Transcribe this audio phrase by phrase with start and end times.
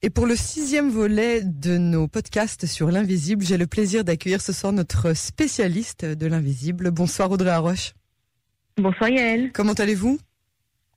[0.00, 4.52] Et pour le sixième volet de nos podcasts sur l'invisible, j'ai le plaisir d'accueillir ce
[4.52, 6.92] soir notre spécialiste de l'invisible.
[6.92, 7.94] Bonsoir Audrey Arroche.
[8.76, 9.50] Bonsoir Yael.
[9.52, 10.20] Comment allez-vous?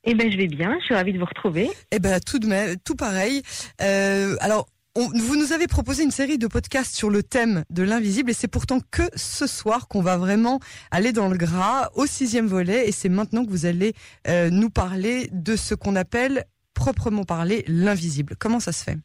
[0.03, 1.71] Eh ben je vais bien, je suis ravie de vous retrouver.
[1.89, 3.41] Eh ben tout de même, tout pareil.
[3.81, 8.29] Euh, alors vous nous avez proposé une série de podcasts sur le thème de l'invisible
[8.29, 10.59] et c'est pourtant que ce soir qu'on va vraiment
[10.91, 13.93] aller dans le gras au sixième volet et c'est maintenant que vous allez
[14.27, 18.35] euh, nous parler de ce qu'on appelle proprement parler l'invisible.
[18.39, 18.97] Comment ça se fait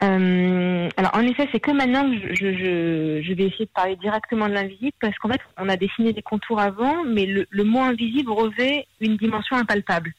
[0.00, 3.96] euh, alors en effet, c'est que maintenant que je, je, je, vais essayer de parler
[3.96, 7.64] directement de l'invisible parce qu'en fait, on a dessiné des contours avant, mais le, le
[7.64, 10.12] mot invisible revêt une dimension impalpable.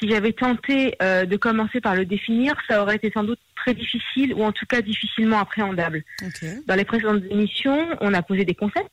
[0.00, 3.74] Si j'avais tenté euh, de commencer par le définir, ça aurait été sans doute très
[3.74, 6.02] difficile ou en tout cas difficilement appréhendable.
[6.26, 6.60] Okay.
[6.66, 8.90] Dans les précédentes émissions, on a posé des concepts,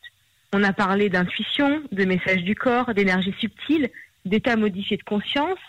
[0.51, 3.89] on a parlé d'intuition, de messages du corps, d'énergie subtile,
[4.25, 5.59] d'état modifié de conscience,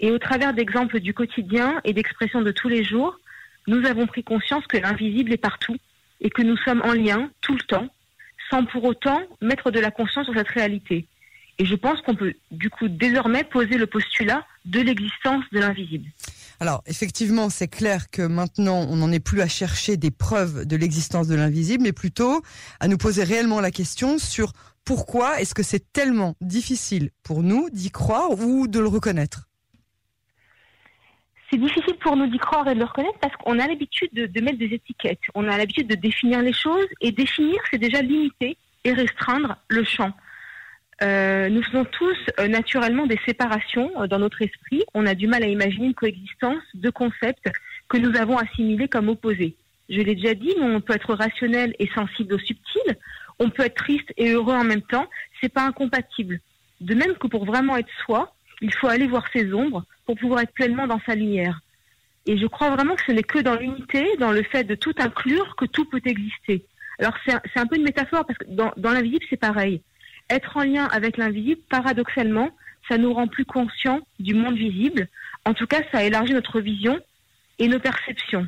[0.00, 3.18] et au travers d'exemples du quotidien et d'expressions de tous les jours,
[3.66, 5.76] nous avons pris conscience que l'invisible est partout
[6.20, 7.88] et que nous sommes en lien tout le temps,
[8.50, 11.06] sans pour autant mettre de la conscience sur cette réalité.
[11.58, 16.08] Et je pense qu'on peut du coup désormais poser le postulat de l'existence de l'invisible.
[16.60, 20.76] Alors effectivement, c'est clair que maintenant, on n'en est plus à chercher des preuves de
[20.76, 22.42] l'existence de l'invisible, mais plutôt
[22.80, 24.52] à nous poser réellement la question sur
[24.84, 29.48] pourquoi est-ce que c'est tellement difficile pour nous d'y croire ou de le reconnaître
[31.54, 34.40] c'est difficile pour nous d'y croire et de le reconnaître parce qu'on a l'habitude de,
[34.40, 38.56] mettre des étiquettes, on a l'habitude de définir les choses et définir, c'est déjà limiter
[38.82, 40.12] et restreindre le champ.
[41.02, 44.82] Euh, nous faisons tous euh, naturellement des séparations euh, dans notre esprit.
[44.94, 47.48] On a du mal à imaginer une coexistence de concepts
[47.88, 49.54] que nous avons assimilés comme opposés.
[49.88, 52.96] Je l'ai déjà dit, on peut être rationnel et sensible au subtil.
[53.38, 55.08] On peut être triste et heureux en même temps.
[55.40, 56.40] C'est pas incompatible.
[56.80, 60.40] De même que pour vraiment être soi, il faut aller voir ses ombres pour pouvoir
[60.40, 61.60] être pleinement dans sa lumière.
[62.26, 64.94] Et je crois vraiment que ce n'est que dans l'unité, dans le fait de tout
[64.98, 66.64] inclure, que tout peut exister.
[66.98, 69.82] Alors c'est un, un, peu une métaphore parce que dans, dans l'invisible c'est pareil.
[70.30, 72.50] Être en lien avec l'invisible, paradoxalement,
[72.88, 75.08] ça nous rend plus conscients du monde visible.
[75.44, 76.98] En tout cas, ça élargit notre vision
[77.58, 78.46] et nos perceptions.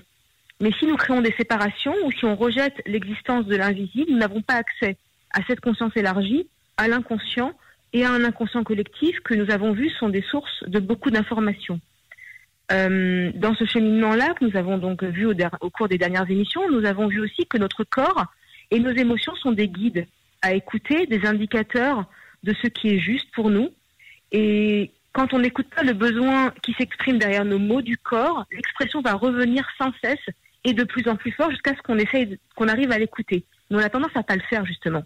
[0.61, 4.41] Mais si nous créons des séparations ou si on rejette l'existence de l'invisible, nous n'avons
[4.41, 4.97] pas accès
[5.33, 7.53] à cette conscience élargie, à l'inconscient
[7.93, 11.81] et à un inconscient collectif que nous avons vu sont des sources de beaucoup d'informations.
[12.73, 16.85] Euh, dans ce cheminement-là que nous avons donc vu au, cours des dernières émissions, nous
[16.85, 18.25] avons vu aussi que notre corps
[18.71, 20.07] et nos émotions sont des guides
[20.43, 22.05] à écouter, des indicateurs
[22.43, 23.71] de ce qui est juste pour nous.
[24.33, 29.01] Et quand on n'écoute pas le besoin qui s'exprime derrière nos mots du corps, l'expression
[29.01, 30.27] va revenir sans cesse
[30.65, 33.45] et de plus en plus fort jusqu'à ce qu'on essaye, qu'on arrive à l'écouter.
[33.71, 35.05] On a tendance à pas le faire justement.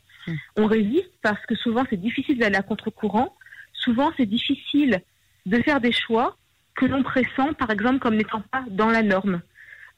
[0.57, 3.35] On résiste parce que souvent c'est difficile d'aller à contre-courant.
[3.73, 5.01] Souvent c'est difficile
[5.47, 6.37] de faire des choix
[6.75, 9.43] que l'on pressent, par exemple, comme n'étant pas dans la norme.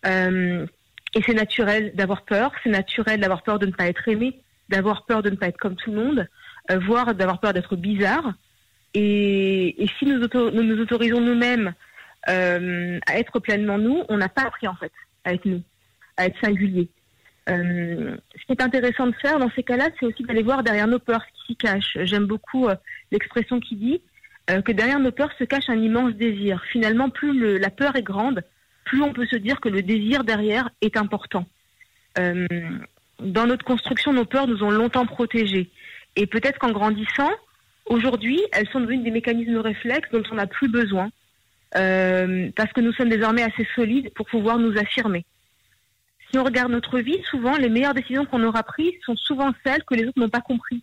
[0.06, 0.66] Euh,
[1.14, 5.04] et c'est naturel d'avoir peur, c'est naturel d'avoir peur de ne pas être aimé, d'avoir
[5.04, 6.28] peur de ne pas être comme tout le monde,
[6.70, 8.32] euh, voire d'avoir peur d'être bizarre.
[8.94, 11.74] Et, si nous nous autorisons nous-mêmes
[12.28, 14.92] euh, à être pleinement nous, on n'a pas appris en fait
[15.24, 15.62] à être nous,
[16.16, 16.88] à être singulier.
[17.48, 20.86] Euh, ce qui est intéressant de faire dans ces cas-là, c'est aussi d'aller voir derrière
[20.86, 21.98] nos peurs ce qui s'y cache.
[22.02, 22.76] J'aime beaucoup euh,
[23.10, 24.00] l'expression qui dit
[24.50, 26.62] euh, que derrière nos peurs se cache un immense désir.
[26.70, 28.42] Finalement, plus la peur est grande,
[28.84, 31.46] plus on peut se dire que le désir derrière est important.
[32.16, 35.70] Dans notre construction, nos peurs nous ont longtemps protégés.
[36.14, 37.30] Et peut-être qu'en grandissant,
[37.86, 41.10] aujourd'hui, elles sont devenues des mécanismes réflexes dont on n'a plus besoin,
[41.72, 45.24] parce que nous sommes désormais assez solides pour pouvoir nous affirmer
[46.32, 49.84] si on regarde notre vie, souvent, les meilleures décisions qu'on aura prises sont souvent celles
[49.84, 50.82] que les autres n'ont pas compris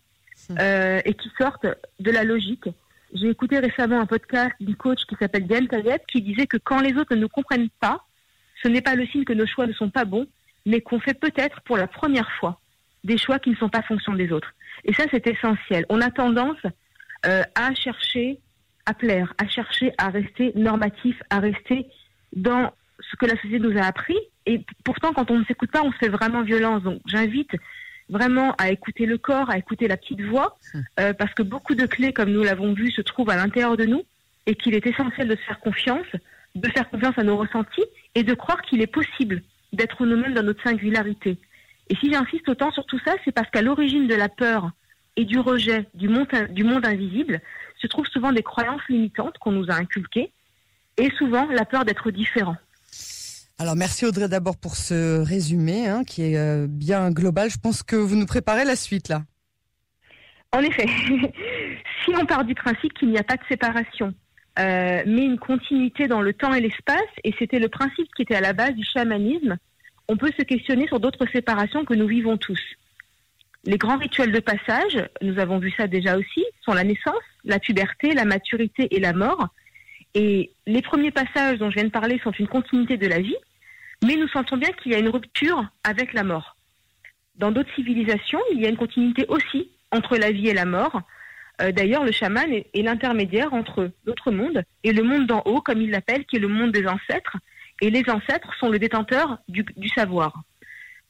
[0.58, 1.66] euh, et qui sortent
[1.98, 2.68] de la logique.
[3.12, 6.80] J'ai écouté récemment un podcast d'une coach qui s'appelle Diane Tayeb qui disait que quand
[6.80, 8.04] les autres ne nous comprennent pas,
[8.62, 10.26] ce n'est pas le signe que nos choix ne sont pas bons,
[10.66, 12.60] mais qu'on fait peut-être pour la première fois
[13.02, 14.52] des choix qui ne sont pas fonction des autres.
[14.84, 15.84] Et ça, c'est essentiel.
[15.88, 16.58] On a tendance
[17.26, 18.38] euh, à chercher
[18.86, 21.86] à plaire, à chercher à rester normatif, à rester
[22.34, 24.16] dans ce que la société nous a appris.
[24.50, 26.82] Et pourtant, quand on ne s'écoute pas, on se fait vraiment violence.
[26.82, 27.52] Donc, j'invite
[28.08, 30.58] vraiment à écouter le corps, à écouter la petite voix,
[30.98, 33.84] euh, parce que beaucoup de clés, comme nous l'avons vu, se trouvent à l'intérieur de
[33.84, 34.02] nous,
[34.46, 36.08] et qu'il est essentiel de se faire confiance,
[36.56, 37.84] de faire confiance à nos ressentis,
[38.16, 39.40] et de croire qu'il est possible
[39.72, 41.38] d'être nous-mêmes dans notre singularité.
[41.88, 44.72] Et si j'insiste autant sur tout ça, c'est parce qu'à l'origine de la peur
[45.14, 47.40] et du rejet du monde, du monde invisible
[47.80, 50.32] se trouvent souvent des croyances limitantes qu'on nous a inculquées,
[50.96, 52.56] et souvent la peur d'être différent.
[53.60, 57.50] Alors merci Audrey d'abord pour ce résumé hein, qui est euh, bien global.
[57.50, 59.22] Je pense que vous nous préparez la suite là.
[60.52, 60.86] En effet,
[62.04, 64.14] si on part du principe qu'il n'y a pas de séparation
[64.58, 67.00] mais une continuité dans le temps et l'espace.
[67.24, 69.56] Et c'était le principe qui était à la base du chamanisme.
[70.08, 72.60] On peut se questionner sur d'autres séparations que nous vivons tous.
[73.64, 77.58] Les grands rituels de passage, nous avons vu ça déjà aussi, sont la naissance, la
[77.58, 79.48] puberté, la maturité et la mort.
[80.14, 83.36] Et les premiers passages dont je viens de parler sont une continuité de la vie,
[84.04, 86.56] mais nous sentons bien qu'il y a une rupture avec la mort.
[87.36, 91.02] Dans d'autres civilisations, il y a une continuité aussi entre la vie et la mort.
[91.60, 95.80] Euh, d'ailleurs, le chaman est, l'intermédiaire entre notre monde et le monde d'en haut, comme
[95.80, 97.36] il l'appelle, qui est le monde des ancêtres.
[97.80, 100.34] Et les ancêtres sont le détenteur du savoir.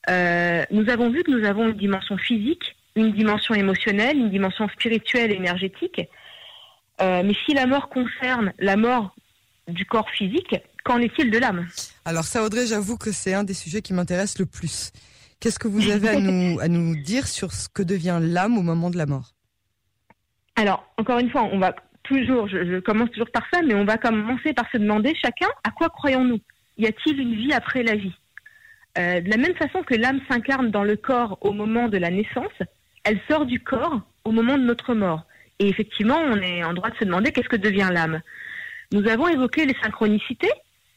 [0.09, 4.69] Euh, nous avons vu que nous avons une dimension physique, une dimension émotionnelle, une dimension
[4.69, 6.01] spirituelle, énergétique.
[7.01, 9.15] Euh, mais si la mort concerne la mort
[9.69, 11.67] du corps physique, qu'en est-il de l'âme?
[12.05, 14.93] Alors ça, Audrey, j'avoue que c'est un des sujets qui m'intéresse le plus.
[15.41, 18.63] Qu'est-ce que vous avez à nous, à nous dire sur ce que devient l'âme au
[18.63, 19.31] moment de la mort?
[20.57, 23.85] Alors, encore une fois, on va toujours, je, je, commence toujours par ça, mais on
[23.85, 26.41] va commencer par se demander chacun à quoi croyons-nous?
[26.77, 28.15] Y a-t-il une vie après la vie?
[28.99, 32.11] Euh, de la même façon que l'âme s'incarne dans le corps au moment de la
[32.11, 32.53] naissance,
[33.05, 35.25] elle sort du corps au moment de notre mort.
[35.59, 38.21] Et effectivement, on est en droit de se demander qu'est-ce que devient l'âme?
[38.93, 40.51] Nous avons évoqué les synchronicités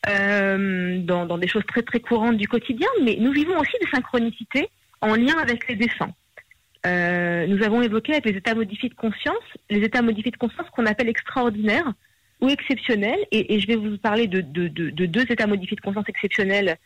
[0.10, 4.70] euh, dans, des choses très très courantes du quotidien, mais nous vivons aussi des synchronicités
[5.02, 6.14] en lien avec les défunts.
[6.86, 10.70] Euh, nous avons évoqué avec les états modifiés de conscience, les états modifiés de conscience
[10.72, 11.94] qu'on appelle extraordinaires
[12.42, 14.68] ou exceptionnels, et, je vais vous parler de, de,
[15.06, 16.78] deux états modifiés de conscience exceptionnels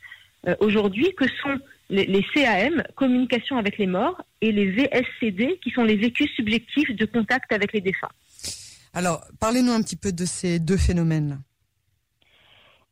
[0.48, 1.58] euh, aujourd'hui, que sont
[1.90, 7.06] les, CAM, communication avec les morts, et les VSCD, qui sont les vécus subjectifs de
[7.06, 8.12] contact avec les défunts.
[8.94, 11.40] Alors, parlez-nous un petit peu de ces deux phénomènes.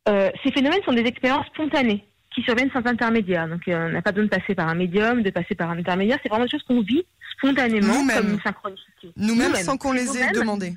[0.08, 2.04] Euh, ces phénomènes sont des expériences spontanées
[2.34, 3.48] qui surviennent sans intermédiaire.
[3.48, 5.78] Donc, euh, on n'a pas besoin de passer par un médium, de passer par un
[5.78, 6.18] intermédiaire.
[6.22, 7.04] C'est vraiment des choses qu'on vit
[7.38, 9.12] spontanément comme une synchronicité.
[9.16, 10.74] Nous-mêmes, sans qu'on les ait demandées.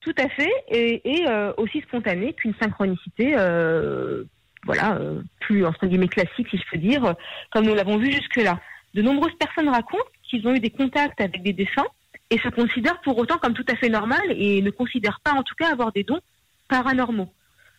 [0.00, 1.24] Tout à fait, et,
[1.58, 3.36] aussi spontané qu'une synchronicité
[4.64, 7.14] voilà, euh, plus entre guillemets classique, si je peux dire,
[7.50, 8.60] comme nous l'avons vu jusque-là.
[8.94, 11.86] De nombreuses personnes racontent qu'ils ont eu des contacts avec des défunts
[12.30, 15.42] et se considèrent pour autant comme tout à fait normal et ne considèrent pas en
[15.42, 16.20] tout cas avoir des dons
[16.68, 17.32] paranormaux.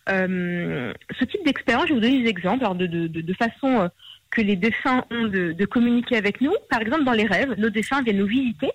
[0.09, 3.81] Euh, ce type d'expérience, je vais vous donner des exemples alors de, de, de, façon
[3.81, 3.87] euh,
[4.31, 6.53] que les défunts ont de, de, communiquer avec nous.
[6.69, 8.71] Par exemple, dans les rêves, nos défunts viennent nous visiter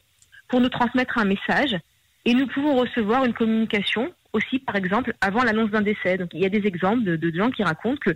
[0.49, 1.77] pour nous transmettre un message
[2.25, 6.19] et nous pouvons recevoir une communication aussi, par exemple, avant l'annonce d'un décès.
[6.19, 8.15] Donc, il y a des exemples de, gens qui racontent que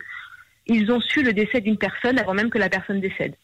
[0.66, 3.34] ils ont su le décès d'une personne avant même que la personne décède.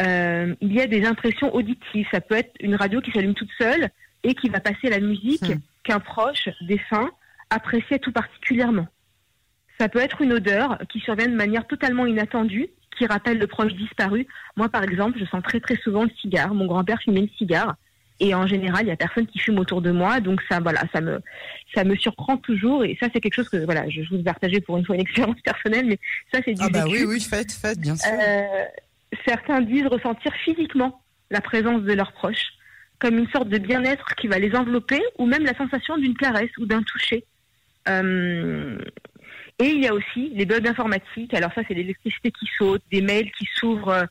[0.00, 2.06] Euh, il y a des impressions auditives.
[2.10, 3.90] Ça peut être une radio qui s'allume toute seule
[4.24, 5.60] et qui va passer la musique hmm.
[5.84, 7.10] qu'un proche défunt
[7.50, 8.86] appréciait tout particulièrement.
[9.78, 13.72] Ça peut être une odeur qui survient de manière totalement inattendue, qui rappelle le proche
[13.74, 14.26] disparu.
[14.56, 16.52] Moi, par exemple, je sens très très souvent le cigare.
[16.52, 17.76] Mon grand-père fumait le cigare.
[18.20, 20.82] Et en général, il y a personne qui fume autour de moi, donc ça, voilà,
[20.92, 21.20] ça me,
[21.72, 22.84] ça me surprend toujours.
[22.84, 25.40] Et ça, c'est quelque chose que, voilà, je, vous partager pour une fois une expérience
[25.42, 25.98] personnelle, mais
[26.32, 28.10] ça, c'est du Ah bah oui, oui, faites, faites, bien sûr.
[28.12, 28.64] Euh,
[29.24, 31.00] certains disent ressentir physiquement
[31.30, 32.54] la présence de leurs proches,
[32.98, 36.50] comme une sorte de bien-être qui va les envelopper, ou même la sensation d'une caresse
[36.58, 37.24] ou d'un toucher.
[37.88, 38.78] Euh,
[39.58, 41.34] et il y a aussi les bugs informatiques.
[41.34, 44.06] Alors ça, c'est l'électricité qui saute, des mails qui s'ouvrent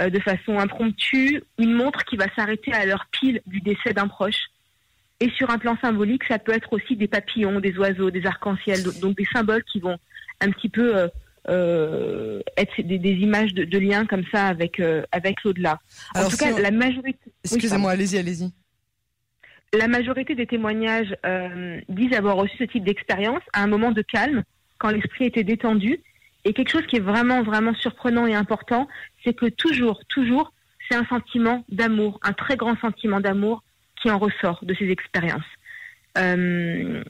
[0.00, 4.08] euh, de façon impromptue, une montre qui va s'arrêter à l'heure pile du décès d'un
[4.08, 4.50] proche.
[5.20, 8.82] Et sur un plan symbolique, ça peut être aussi des papillons, des oiseaux, des arcs-en-ciel,
[9.00, 9.96] donc des symboles qui vont
[10.40, 11.08] un petit peu euh,
[11.48, 14.80] euh, être des, images de, liens comme ça avec
[15.12, 15.78] avec l'au-delà.
[16.14, 17.32] En tout cas, la majorité.
[17.44, 18.52] Excusez-moi, allez-y, allez-y.
[19.76, 21.14] La majorité des témoignages
[21.88, 24.42] disent avoir reçu ce type d'expérience à un moment de calme,
[24.78, 26.00] quand l'esprit était détendu
[26.44, 28.86] et quelque chose qui est vraiment, vraiment surprenant et important,
[29.24, 30.52] c'est que toujours, toujours,
[30.88, 33.62] c'est un sentiment d'amour, un très grand sentiment d'amour
[34.00, 35.42] qui en ressort de ces expériences.
[36.18, 37.02] Euh,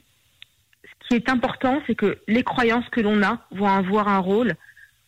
[0.83, 4.55] ce qui est important, c'est que les croyances que l'on a vont avoir un rôle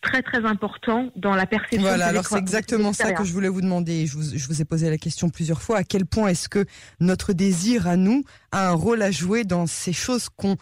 [0.01, 1.81] très très important dans la perception.
[1.81, 4.05] Voilà, alors c'est exactement ça que je voulais vous demander.
[4.05, 5.77] Je vous, je vous ai posé la question plusieurs fois.
[5.77, 6.65] À quel point est-ce que
[6.99, 10.57] notre désir à nous a un rôle à jouer dans ces choses qu'on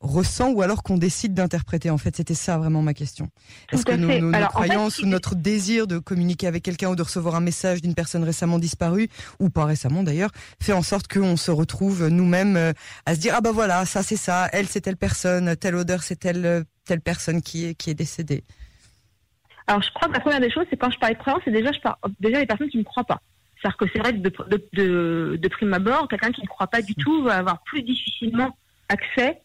[0.00, 3.28] ressent ou alors qu'on décide d'interpréter En fait, c'était ça vraiment ma question.
[3.72, 7.40] Est-ce que nos, croyances ou notre désir de communiquer avec quelqu'un ou de recevoir un
[7.40, 9.08] message d'une personne récemment disparue,
[9.40, 10.30] ou pas récemment d'ailleurs,
[10.62, 12.72] fait en sorte qu'on se retrouve nous-mêmes euh,
[13.06, 16.02] à se dire ah bah voilà, ça c'est ça, elle c'est telle personne, telle odeur
[16.02, 18.44] c'est telle euh, telle personne qui est qui est décédée.
[19.68, 21.52] Alors je crois que la première des choses, c'est quand je parle de croyances, c'est
[21.52, 23.20] déjà je parle déjà les personnes qui ne croient pas.
[23.60, 26.68] C'est-à-dire que c'est vrai que de, de, de, de prime abord, quelqu'un qui ne croit
[26.68, 27.02] pas du mmh.
[27.02, 28.56] tout va avoir plus difficilement
[28.88, 29.40] accès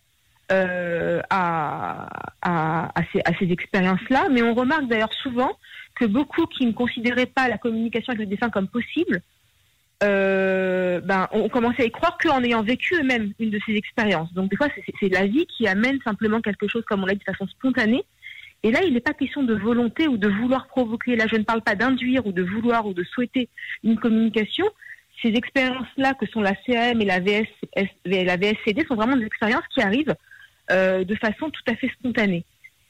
[0.51, 2.07] euh, à,
[2.41, 4.27] à, ces, à, ces, expériences-là.
[4.31, 5.51] Mais on remarque d'ailleurs souvent
[5.95, 9.21] que beaucoup qui ne considéraient pas la communication avec le défunt comme possible
[10.03, 14.33] euh, ben, on commençait à y croire qu'en ayant vécu eux-mêmes une de ces expériences.
[14.33, 14.67] Donc des fois,
[14.99, 18.03] c'est la vie qui amène simplement quelque chose, comme on l'a dit, de façon spontanée.
[18.63, 21.15] Et là, il n'est pas question de volonté ou de vouloir provoquer.
[21.15, 23.49] Là, je ne parle pas d'induire ou de vouloir ou de souhaiter
[23.83, 24.65] une communication.
[25.21, 27.47] Ces expériences-là, que sont la CAM et la, VS,
[28.05, 30.15] la VSCD, sont vraiment des expériences qui arrivent
[30.71, 32.45] euh, de façon tout à fait spontanée.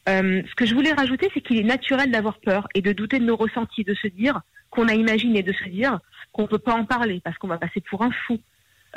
[0.10, 3.20] Euh, ce que je voulais rajouter, c'est qu'il est naturel d'avoir peur et de douter
[3.20, 6.00] de nos ressentis, de se dire qu'on a imaginé, de se dire
[6.32, 8.39] qu'on ne peut pas en parler parce qu'on va passer pour un fou.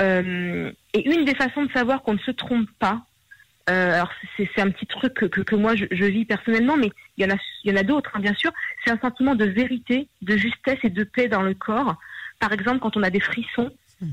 [0.01, 3.07] Euh, et une des façons de savoir qu'on ne se trompe pas,
[3.69, 7.25] euh, alors c'est un petit truc que, que, moi je, je, vis personnellement, mais il
[7.25, 8.53] y en a, il y en a d'autres, hein, bien sûr,
[8.85, 11.97] c'est un sentiment de vérité, de justesse et de paix dans le corps.
[12.39, 13.73] Par exemple, quand on a des frissons,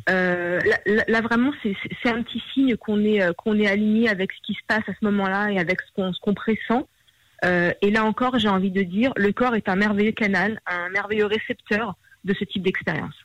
[0.10, 4.32] euh, là, là, vraiment, c'est un petit signe qu'on est, euh, qu'on est aligné avec
[4.32, 6.88] ce qui se passe à ce moment-là et avec ce qu'on qu'on pressent.
[7.44, 10.90] Euh, et là encore, j'ai envie de dire, le corps est un merveilleux canal, un
[10.90, 13.16] merveilleux récepteur de ce type d'expérience.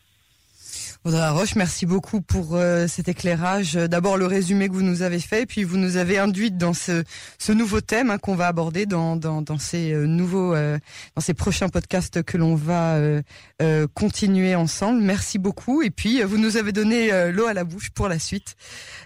[1.05, 3.75] Audrey Roche, merci beaucoup pour euh, cet éclairage.
[3.75, 7.05] D'abord le résumé que vous nous avez fait, puis vous nous avez induite dans ce,
[7.38, 10.76] ce nouveau thème hein, qu'on va aborder dans, dans, dans ces euh, nouveaux, euh,
[11.14, 12.99] dans ces prochains podcasts que l'on va
[13.95, 15.00] continuer ensemble.
[15.00, 15.83] Merci beaucoup.
[15.83, 18.57] Et puis vous nous avez donné l'eau à la bouche pour la suite.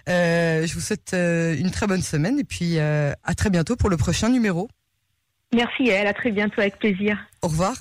[0.07, 4.29] je vous souhaite une très bonne semaine et puis à très bientôt pour le prochain
[4.29, 4.67] numéro.
[5.53, 7.17] Merci elle, à très bientôt avec plaisir.
[7.41, 7.75] Au revoir.